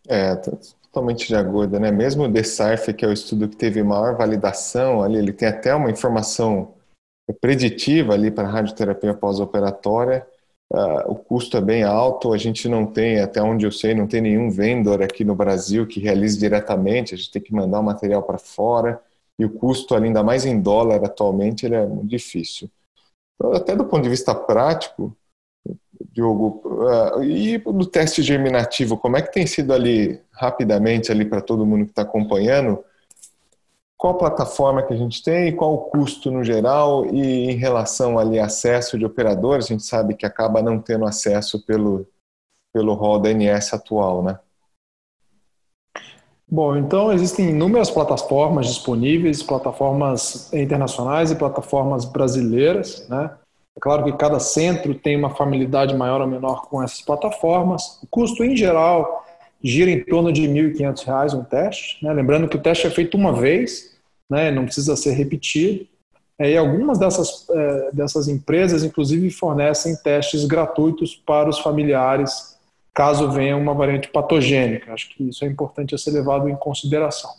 É, 0.07 0.35
totalmente 0.93 1.27
de 1.27 1.35
acordo, 1.35 1.79
né? 1.79 1.91
Mesmo 1.91 2.23
o 2.23 2.27
Decipher, 2.27 2.95
que 2.95 3.03
é 3.03 3.07
o 3.07 3.11
estudo 3.13 3.49
que 3.49 3.55
teve 3.55 3.81
maior 3.81 4.15
validação 4.15 5.01
ali, 5.01 5.17
ele 5.17 5.33
tem 5.33 5.47
até 5.47 5.73
uma 5.73 5.89
informação 5.89 6.75
preditiva 7.41 8.13
ali 8.13 8.29
para 8.29 8.47
radioterapia 8.47 9.13
pós-operatória. 9.15 10.25
Uh, 10.71 11.11
o 11.11 11.15
custo 11.15 11.57
é 11.57 11.61
bem 11.61 11.83
alto, 11.83 12.31
a 12.31 12.37
gente 12.37 12.69
não 12.69 12.85
tem, 12.85 13.19
até 13.19 13.41
onde 13.41 13.65
eu 13.65 13.71
sei, 13.71 13.95
não 13.95 14.07
tem 14.07 14.21
nenhum 14.21 14.51
vendor 14.51 15.01
aqui 15.01 15.23
no 15.23 15.35
Brasil 15.35 15.87
que 15.87 15.99
realize 15.99 16.37
diretamente, 16.37 17.13
a 17.13 17.17
gente 17.17 17.31
tem 17.31 17.41
que 17.41 17.53
mandar 17.53 17.79
o 17.79 17.83
material 17.83 18.23
para 18.23 18.37
fora, 18.37 19.01
e 19.37 19.45
o 19.45 19.49
custo, 19.49 19.95
ainda 19.95 20.23
mais 20.23 20.45
em 20.45 20.59
dólar 20.59 21.03
atualmente, 21.03 21.65
ele 21.65 21.75
é 21.75 21.85
muito 21.85 22.07
difícil. 22.07 22.69
Então, 23.35 23.53
até 23.53 23.75
do 23.75 23.85
ponto 23.85 24.03
de 24.03 24.09
vista 24.09 24.33
prático, 24.33 25.15
Diogo, 26.13 26.61
uh, 26.63 27.23
e 27.23 27.57
no 27.65 27.87
teste 27.87 28.21
germinativo, 28.21 28.95
como 28.95 29.17
é 29.17 29.21
que 29.21 29.33
tem 29.33 29.47
sido 29.47 29.73
ali, 29.73 30.21
rapidamente, 30.31 31.11
ali 31.11 31.25
para 31.25 31.41
todo 31.41 31.65
mundo 31.65 31.85
que 31.85 31.91
está 31.91 32.03
acompanhando? 32.03 32.83
Qual 33.97 34.15
plataforma 34.15 34.83
que 34.83 34.93
a 34.93 34.97
gente 34.97 35.23
tem, 35.23 35.55
qual 35.55 35.73
o 35.73 35.77
custo 35.89 36.29
no 36.29 36.43
geral 36.43 37.03
e 37.07 37.49
em 37.49 37.55
relação 37.55 38.19
ali 38.19 38.37
acesso 38.37 38.97
de 38.99 39.05
operadores, 39.05 39.65
a 39.65 39.69
gente 39.69 39.85
sabe 39.85 40.13
que 40.13 40.25
acaba 40.25 40.61
não 40.61 40.79
tendo 40.79 41.05
acesso 41.05 41.65
pelo, 41.65 42.05
pelo 42.71 42.93
rol 42.93 43.19
da 43.19 43.29
ANS 43.29 43.73
atual, 43.73 44.21
né? 44.21 44.37
Bom, 46.47 46.77
então 46.77 47.11
existem 47.11 47.49
inúmeras 47.49 47.89
plataformas 47.89 48.67
disponíveis, 48.67 49.41
plataformas 49.41 50.53
internacionais 50.53 51.31
e 51.31 51.35
plataformas 51.35 52.05
brasileiras, 52.05 53.07
né? 53.09 53.35
É 53.75 53.79
claro 53.79 54.03
que 54.03 54.13
cada 54.13 54.39
centro 54.39 54.93
tem 54.93 55.15
uma 55.15 55.31
familiaridade 55.31 55.95
maior 55.95 56.21
ou 56.21 56.27
menor 56.27 56.67
com 56.67 56.81
essas 56.81 57.01
plataformas. 57.01 57.99
O 58.03 58.07
custo, 58.07 58.43
em 58.43 58.55
geral, 58.55 59.25
gira 59.63 59.89
em 59.89 60.03
torno 60.03 60.31
de 60.31 60.45
R$ 60.45 60.73
1.500 60.73 61.33
um 61.39 61.43
teste. 61.43 62.03
Né? 62.03 62.13
Lembrando 62.13 62.47
que 62.47 62.55
o 62.55 62.61
teste 62.61 62.85
é 62.85 62.89
feito 62.89 63.17
uma 63.17 63.33
vez, 63.33 63.97
né? 64.29 64.51
não 64.51 64.65
precisa 64.65 64.95
ser 64.95 65.13
repetido. 65.13 65.87
É, 66.37 66.51
e 66.51 66.57
algumas 66.57 66.97
dessas, 66.97 67.47
é, 67.49 67.91
dessas 67.93 68.27
empresas, 68.27 68.83
inclusive, 68.83 69.29
fornecem 69.29 69.95
testes 69.95 70.45
gratuitos 70.45 71.15
para 71.15 71.49
os 71.49 71.59
familiares, 71.59 72.57
caso 72.93 73.31
venha 73.31 73.55
uma 73.55 73.73
variante 73.73 74.07
patogênica. 74.09 74.93
Acho 74.93 75.09
que 75.09 75.29
isso 75.29 75.45
é 75.45 75.47
importante 75.47 75.95
a 75.95 75.97
ser 75.97 76.11
levado 76.11 76.49
em 76.49 76.55
consideração. 76.55 77.31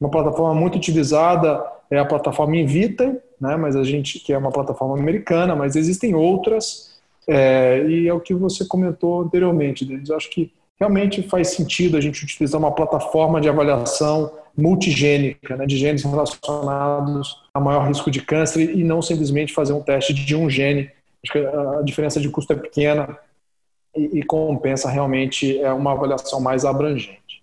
Uma 0.00 0.10
plataforma 0.10 0.58
muito 0.58 0.76
utilizada 0.76 1.62
é 1.90 1.98
a 1.98 2.04
plataforma 2.04 2.56
Invita, 2.56 3.22
né? 3.40 3.56
Mas 3.56 3.74
a 3.76 3.82
gente 3.82 4.18
que 4.18 4.32
é 4.32 4.38
uma 4.38 4.50
plataforma 4.50 4.98
americana, 4.98 5.56
mas 5.56 5.76
existem 5.76 6.14
outras 6.14 6.90
é, 7.26 7.84
e 7.86 8.08
é 8.08 8.12
o 8.12 8.20
que 8.20 8.34
você 8.34 8.64
comentou 8.64 9.22
anteriormente. 9.22 9.84
Denis. 9.84 10.08
Eu 10.08 10.16
acho 10.16 10.30
que 10.30 10.52
realmente 10.78 11.22
faz 11.22 11.48
sentido 11.48 11.96
a 11.96 12.00
gente 12.00 12.24
utilizar 12.24 12.60
uma 12.60 12.72
plataforma 12.72 13.40
de 13.40 13.48
avaliação 13.48 14.32
multigênica, 14.56 15.56
né, 15.56 15.66
de 15.66 15.76
genes 15.76 16.02
relacionados 16.02 17.36
a 17.54 17.60
maior 17.60 17.86
risco 17.86 18.10
de 18.10 18.20
câncer 18.20 18.76
e 18.76 18.82
não 18.82 19.00
simplesmente 19.00 19.52
fazer 19.52 19.72
um 19.72 19.80
teste 19.80 20.12
de 20.12 20.34
um 20.34 20.48
gene. 20.48 20.90
Acho 21.22 21.32
que 21.32 21.38
a 21.38 21.82
diferença 21.82 22.18
de 22.18 22.28
custo 22.30 22.52
é 22.52 22.56
pequena 22.56 23.16
e, 23.94 24.20
e 24.20 24.22
compensa 24.22 24.88
realmente 24.88 25.60
é 25.60 25.72
uma 25.72 25.92
avaliação 25.92 26.40
mais 26.40 26.64
abrangente. 26.64 27.42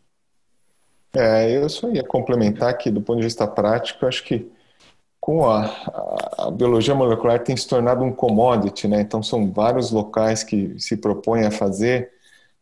É, 1.14 1.56
eu 1.56 1.70
só 1.70 1.90
ia 1.90 2.04
complementar 2.04 2.78
que, 2.78 2.92
do 2.92 3.02
ponto 3.02 3.18
de 3.18 3.26
vista 3.26 3.48
prático, 3.48 4.06
acho 4.06 4.24
que 4.24 4.48
com 5.28 5.44
a, 5.44 5.66
a, 5.66 6.46
a, 6.48 6.52
biologia 6.52 6.96
molecular 6.96 7.44
tem 7.44 7.58
se 7.58 7.68
tornado 7.68 8.02
um 8.02 8.14
commodity, 8.14 8.88
né? 8.88 9.02
Então 9.02 9.22
são 9.22 9.52
vários 9.52 9.92
locais 9.92 10.42
que 10.42 10.80
se 10.80 10.96
propõem 10.96 11.46
a 11.46 11.52
fazer. 11.52 12.14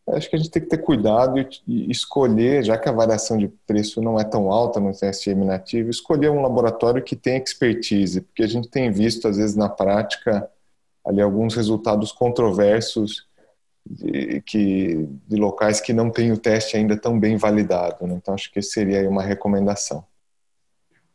Acho 0.08 0.28
que 0.28 0.34
a 0.34 0.38
gente 0.40 0.50
tem 0.50 0.60
que 0.60 0.68
ter 0.68 0.78
cuidado 0.78 1.38
e, 1.38 1.88
escolher, 1.88 2.64
já 2.64 2.76
que 2.76 2.88
a 2.88 2.92
variação 2.92 3.38
de 3.38 3.46
preço 3.68 4.02
não 4.02 4.18
é 4.18 4.24
tão 4.24 4.50
alta 4.50 4.80
no 4.80 4.92
teste 4.92 5.30
eliminativo, 5.30 5.90
escolher 5.90 6.28
um 6.28 6.42
laboratório 6.42 7.04
que 7.04 7.14
tem 7.14 7.36
expertise, 7.36 8.20
porque 8.20 8.42
a 8.42 8.48
gente 8.48 8.68
tem 8.68 8.90
visto 8.90 9.28
às 9.28 9.36
vezes 9.36 9.54
na 9.54 9.68
prática 9.68 10.50
ali 11.06 11.20
alguns 11.20 11.54
resultados 11.54 12.10
controversos 12.10 13.28
de, 13.88 14.40
que, 14.40 15.08
de 15.28 15.36
locais 15.36 15.80
que 15.80 15.92
não 15.92 16.10
têm 16.10 16.32
o 16.32 16.38
teste 16.38 16.76
ainda 16.76 16.96
tão 16.96 17.16
bem 17.16 17.36
validado. 17.36 18.08
Né? 18.08 18.14
Então 18.16 18.34
acho 18.34 18.52
que 18.52 18.60
seria 18.60 19.08
uma 19.08 19.22
recomendação. 19.22 20.04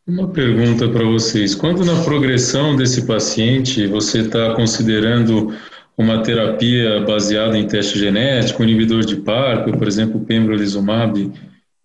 Uma 0.07 0.27
pergunta 0.27 0.89
para 0.89 1.05
vocês. 1.05 1.53
Quando 1.53 1.85
na 1.85 2.03
progressão 2.03 2.75
desse 2.75 3.05
paciente 3.05 3.85
você 3.85 4.21
está 4.21 4.55
considerando 4.55 5.53
uma 5.95 6.23
terapia 6.23 7.01
baseada 7.01 7.55
em 7.55 7.67
teste 7.67 7.99
genético, 7.99 8.63
inibidor 8.63 9.05
de 9.05 9.17
PARP, 9.17 9.77
por 9.77 9.87
exemplo, 9.87 10.19
pembrolizumab, 10.21 11.31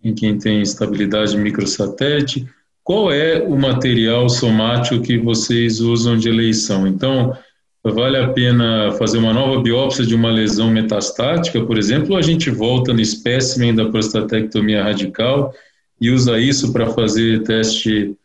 em 0.03 0.15
quem 0.15 0.35
tem 0.35 0.61
estabilidade 0.61 1.37
microsatélite, 1.37 2.47
qual 2.83 3.11
é 3.11 3.43
o 3.43 3.55
material 3.55 4.27
somático 4.29 5.03
que 5.03 5.19
vocês 5.19 5.79
usam 5.79 6.17
de 6.17 6.27
eleição? 6.27 6.87
Então, 6.87 7.37
vale 7.83 8.17
a 8.17 8.29
pena 8.29 8.91
fazer 8.93 9.19
uma 9.19 9.33
nova 9.33 9.61
biópsia 9.61 10.03
de 10.03 10.15
uma 10.15 10.31
lesão 10.31 10.71
metastática, 10.71 11.63
por 11.63 11.77
exemplo, 11.77 12.13
ou 12.13 12.17
a 12.17 12.21
gente 12.23 12.49
volta 12.49 12.91
no 12.93 12.99
espécimen 12.99 13.75
da 13.75 13.85
prostatectomia 13.85 14.83
radical 14.83 15.53
e 15.99 16.11
usa 16.11 16.37
isso 16.39 16.71
para 16.71 16.87
fazer 16.87 17.43
teste, 17.43 18.15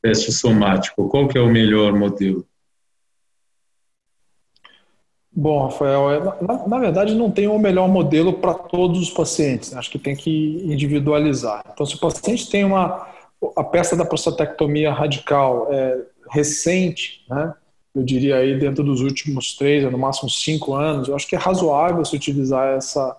teste 0.00 0.32
somático? 0.32 1.08
Qual 1.08 1.28
que 1.28 1.38
é 1.38 1.40
o 1.40 1.50
melhor 1.50 1.92
modelo? 1.94 2.46
Bom, 5.34 5.64
Rafael, 5.64 6.10
é, 6.10 6.44
na, 6.44 6.68
na, 6.68 6.78
verdade 6.78 7.14
não 7.14 7.30
tem 7.30 7.48
o 7.48 7.58
melhor 7.58 7.88
modelo 7.88 8.34
para 8.34 8.52
todos 8.52 9.00
os 9.00 9.10
pacientes. 9.10 9.74
Acho 9.74 9.90
que 9.90 9.98
tem 9.98 10.14
que 10.14 10.62
individualizar. 10.64 11.64
Então, 11.72 11.86
se 11.86 11.96
o 11.96 12.00
paciente 12.00 12.50
tem 12.50 12.64
uma 12.64 13.10
a 13.56 13.64
peça 13.64 13.96
da 13.96 14.04
prostatectomia 14.04 14.92
radical 14.92 15.68
é, 15.72 16.00
recente, 16.30 17.24
né? 17.28 17.52
eu 17.94 18.02
diria 18.02 18.36
aí 18.36 18.58
dentro 18.58 18.84
dos 18.84 19.00
últimos 19.00 19.56
três, 19.56 19.90
no 19.90 19.98
máximo 19.98 20.30
cinco 20.30 20.74
anos, 20.74 21.08
eu 21.08 21.16
acho 21.16 21.26
que 21.26 21.34
é 21.34 21.38
razoável 21.38 22.04
se 22.04 22.14
utilizar 22.14 22.76
essa, 22.76 23.16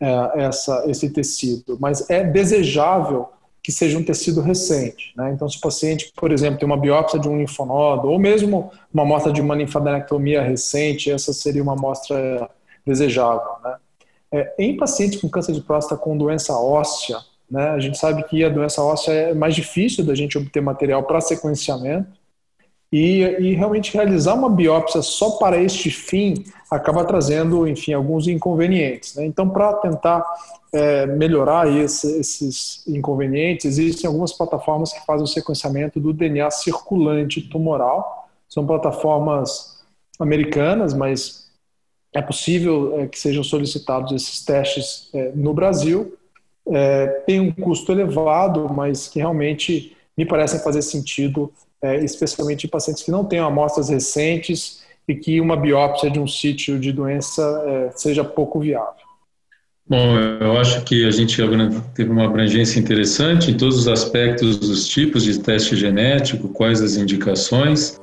é, 0.00 0.44
essa, 0.44 0.84
esse 0.86 1.10
tecido, 1.10 1.76
mas 1.80 2.08
é 2.08 2.22
desejável 2.22 3.28
que 3.68 3.72
seja 3.72 3.98
um 3.98 4.02
tecido 4.02 4.40
recente. 4.40 5.12
Né? 5.14 5.30
Então, 5.34 5.46
se 5.46 5.58
o 5.58 5.60
paciente, 5.60 6.10
por 6.16 6.32
exemplo, 6.32 6.58
tem 6.58 6.64
uma 6.64 6.78
biópsia 6.78 7.20
de 7.20 7.28
um 7.28 7.36
linfonodo, 7.36 8.08
ou 8.08 8.18
mesmo 8.18 8.72
uma 8.90 9.02
amostra 9.02 9.30
de 9.30 9.42
uma 9.42 9.54
linfadenectomia 9.54 10.40
recente, 10.40 11.10
essa 11.10 11.34
seria 11.34 11.62
uma 11.62 11.74
amostra 11.74 12.48
desejável. 12.86 13.50
Né? 13.62 13.76
É, 14.32 14.54
em 14.58 14.74
pacientes 14.74 15.20
com 15.20 15.28
câncer 15.28 15.52
de 15.52 15.60
próstata 15.60 16.00
com 16.00 16.16
doença 16.16 16.54
óssea, 16.54 17.18
né, 17.50 17.68
a 17.68 17.78
gente 17.78 17.98
sabe 17.98 18.22
que 18.22 18.42
a 18.42 18.48
doença 18.48 18.82
óssea 18.82 19.12
é 19.12 19.34
mais 19.34 19.54
difícil 19.54 20.02
da 20.02 20.14
gente 20.14 20.38
obter 20.38 20.62
material 20.62 21.02
para 21.02 21.20
sequenciamento, 21.20 22.08
e, 22.90 23.20
e, 23.20 23.54
realmente 23.54 23.92
realizar 23.92 24.34
uma 24.34 24.48
biópsia 24.48 25.02
só 25.02 25.32
para 25.32 25.60
este 25.60 25.90
fim 25.90 26.44
acaba 26.70 27.04
trazendo, 27.04 27.68
enfim, 27.68 27.92
alguns 27.92 28.26
inconvenientes. 28.26 29.14
Né? 29.14 29.26
Então, 29.26 29.48
para 29.48 29.74
tentar 29.74 30.24
é, 30.72 31.06
melhorar 31.06 31.70
esse, 31.70 32.18
esses 32.18 32.86
inconvenientes, 32.86 33.66
existem 33.66 34.08
algumas 34.08 34.32
plataformas 34.32 34.92
que 34.92 35.04
fazem 35.04 35.24
o 35.24 35.26
sequenciamento 35.26 36.00
do 36.00 36.14
DNA 36.14 36.50
circulante 36.50 37.42
tumoral. 37.42 38.28
São 38.48 38.66
plataformas 38.66 39.82
americanas, 40.18 40.94
mas 40.94 41.48
é 42.12 42.22
possível 42.22 43.00
é, 43.00 43.06
que 43.06 43.18
sejam 43.18 43.44
solicitados 43.44 44.12
esses 44.12 44.44
testes 44.44 45.10
é, 45.12 45.32
no 45.34 45.52
Brasil. 45.52 46.16
É, 46.66 47.06
tem 47.26 47.40
um 47.40 47.52
custo 47.52 47.92
elevado, 47.92 48.68
mas 48.72 49.08
que 49.08 49.18
realmente 49.18 49.96
me 50.16 50.26
parecem 50.26 50.60
fazer 50.60 50.82
sentido, 50.82 51.52
é, 51.82 52.04
especialmente 52.04 52.66
em 52.66 52.70
pacientes 52.70 53.02
que 53.02 53.10
não 53.10 53.24
têm 53.24 53.38
amostras 53.38 53.88
recentes 53.88 54.82
e 55.06 55.14
que 55.14 55.40
uma 55.40 55.56
biópsia 55.56 56.10
de 56.10 56.18
um 56.18 56.26
sítio 56.26 56.78
de 56.78 56.92
doença 56.92 57.42
é, 57.66 57.90
seja 57.96 58.24
pouco 58.24 58.60
viável. 58.60 59.08
Bom, 59.88 60.18
eu 60.18 60.58
acho 60.58 60.84
que 60.84 61.06
a 61.06 61.10
gente 61.10 61.40
teve 61.94 62.10
uma 62.10 62.26
abrangência 62.26 62.78
interessante 62.78 63.50
em 63.50 63.56
todos 63.56 63.78
os 63.78 63.88
aspectos 63.88 64.58
dos 64.58 64.86
tipos 64.86 65.24
de 65.24 65.38
teste 65.40 65.74
genético, 65.74 66.50
quais 66.50 66.82
as 66.82 66.96
indicações. 66.96 67.98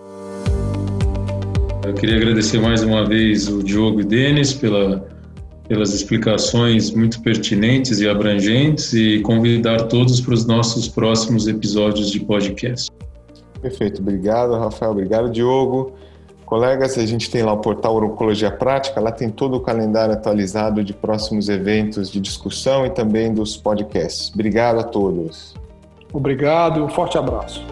Eu 1.86 1.94
queria 1.94 2.16
agradecer 2.16 2.60
mais 2.60 2.82
uma 2.82 3.06
vez 3.06 3.48
o 3.48 3.62
Diogo 3.62 4.00
e 4.00 4.04
o 4.04 4.08
Denis 4.08 4.52
pela, 4.52 5.08
pelas 5.68 5.94
explicações 5.94 6.90
muito 6.90 7.22
pertinentes 7.22 8.00
e 8.00 8.10
abrangentes 8.10 8.92
e 8.94 9.20
convidar 9.20 9.84
todos 9.84 10.20
para 10.20 10.34
os 10.34 10.44
nossos 10.44 10.88
próximos 10.88 11.48
episódios 11.48 12.10
de 12.10 12.20
podcast. 12.20 12.90
Perfeito, 13.66 14.00
obrigado 14.00 14.54
Rafael, 14.54 14.92
obrigado 14.92 15.28
Diogo. 15.28 15.94
Colegas, 16.46 17.00
a 17.00 17.06
gente 17.08 17.32
tem 17.32 17.42
lá 17.42 17.52
o 17.52 17.58
portal 17.58 17.96
Oncologia 17.98 18.52
Prática, 18.52 19.02
lá 19.02 19.12
tem 19.12 19.28
todo 19.28 19.56
o 19.56 19.60
calendário 19.60 20.14
atualizado 20.14 20.84
de 20.84 20.94
próximos 20.94 21.50
eventos 21.50 22.12
de 22.12 22.20
discussão 22.20 22.86
e 22.86 22.92
também 22.92 23.34
dos 23.34 23.58
podcasts. 23.58 24.32
Obrigado 24.32 24.82
a 24.82 24.84
todos. 24.84 25.56
Obrigado 26.14 26.80
e 26.80 26.84
um 26.84 26.90
forte 26.90 27.18
abraço. 27.18 27.66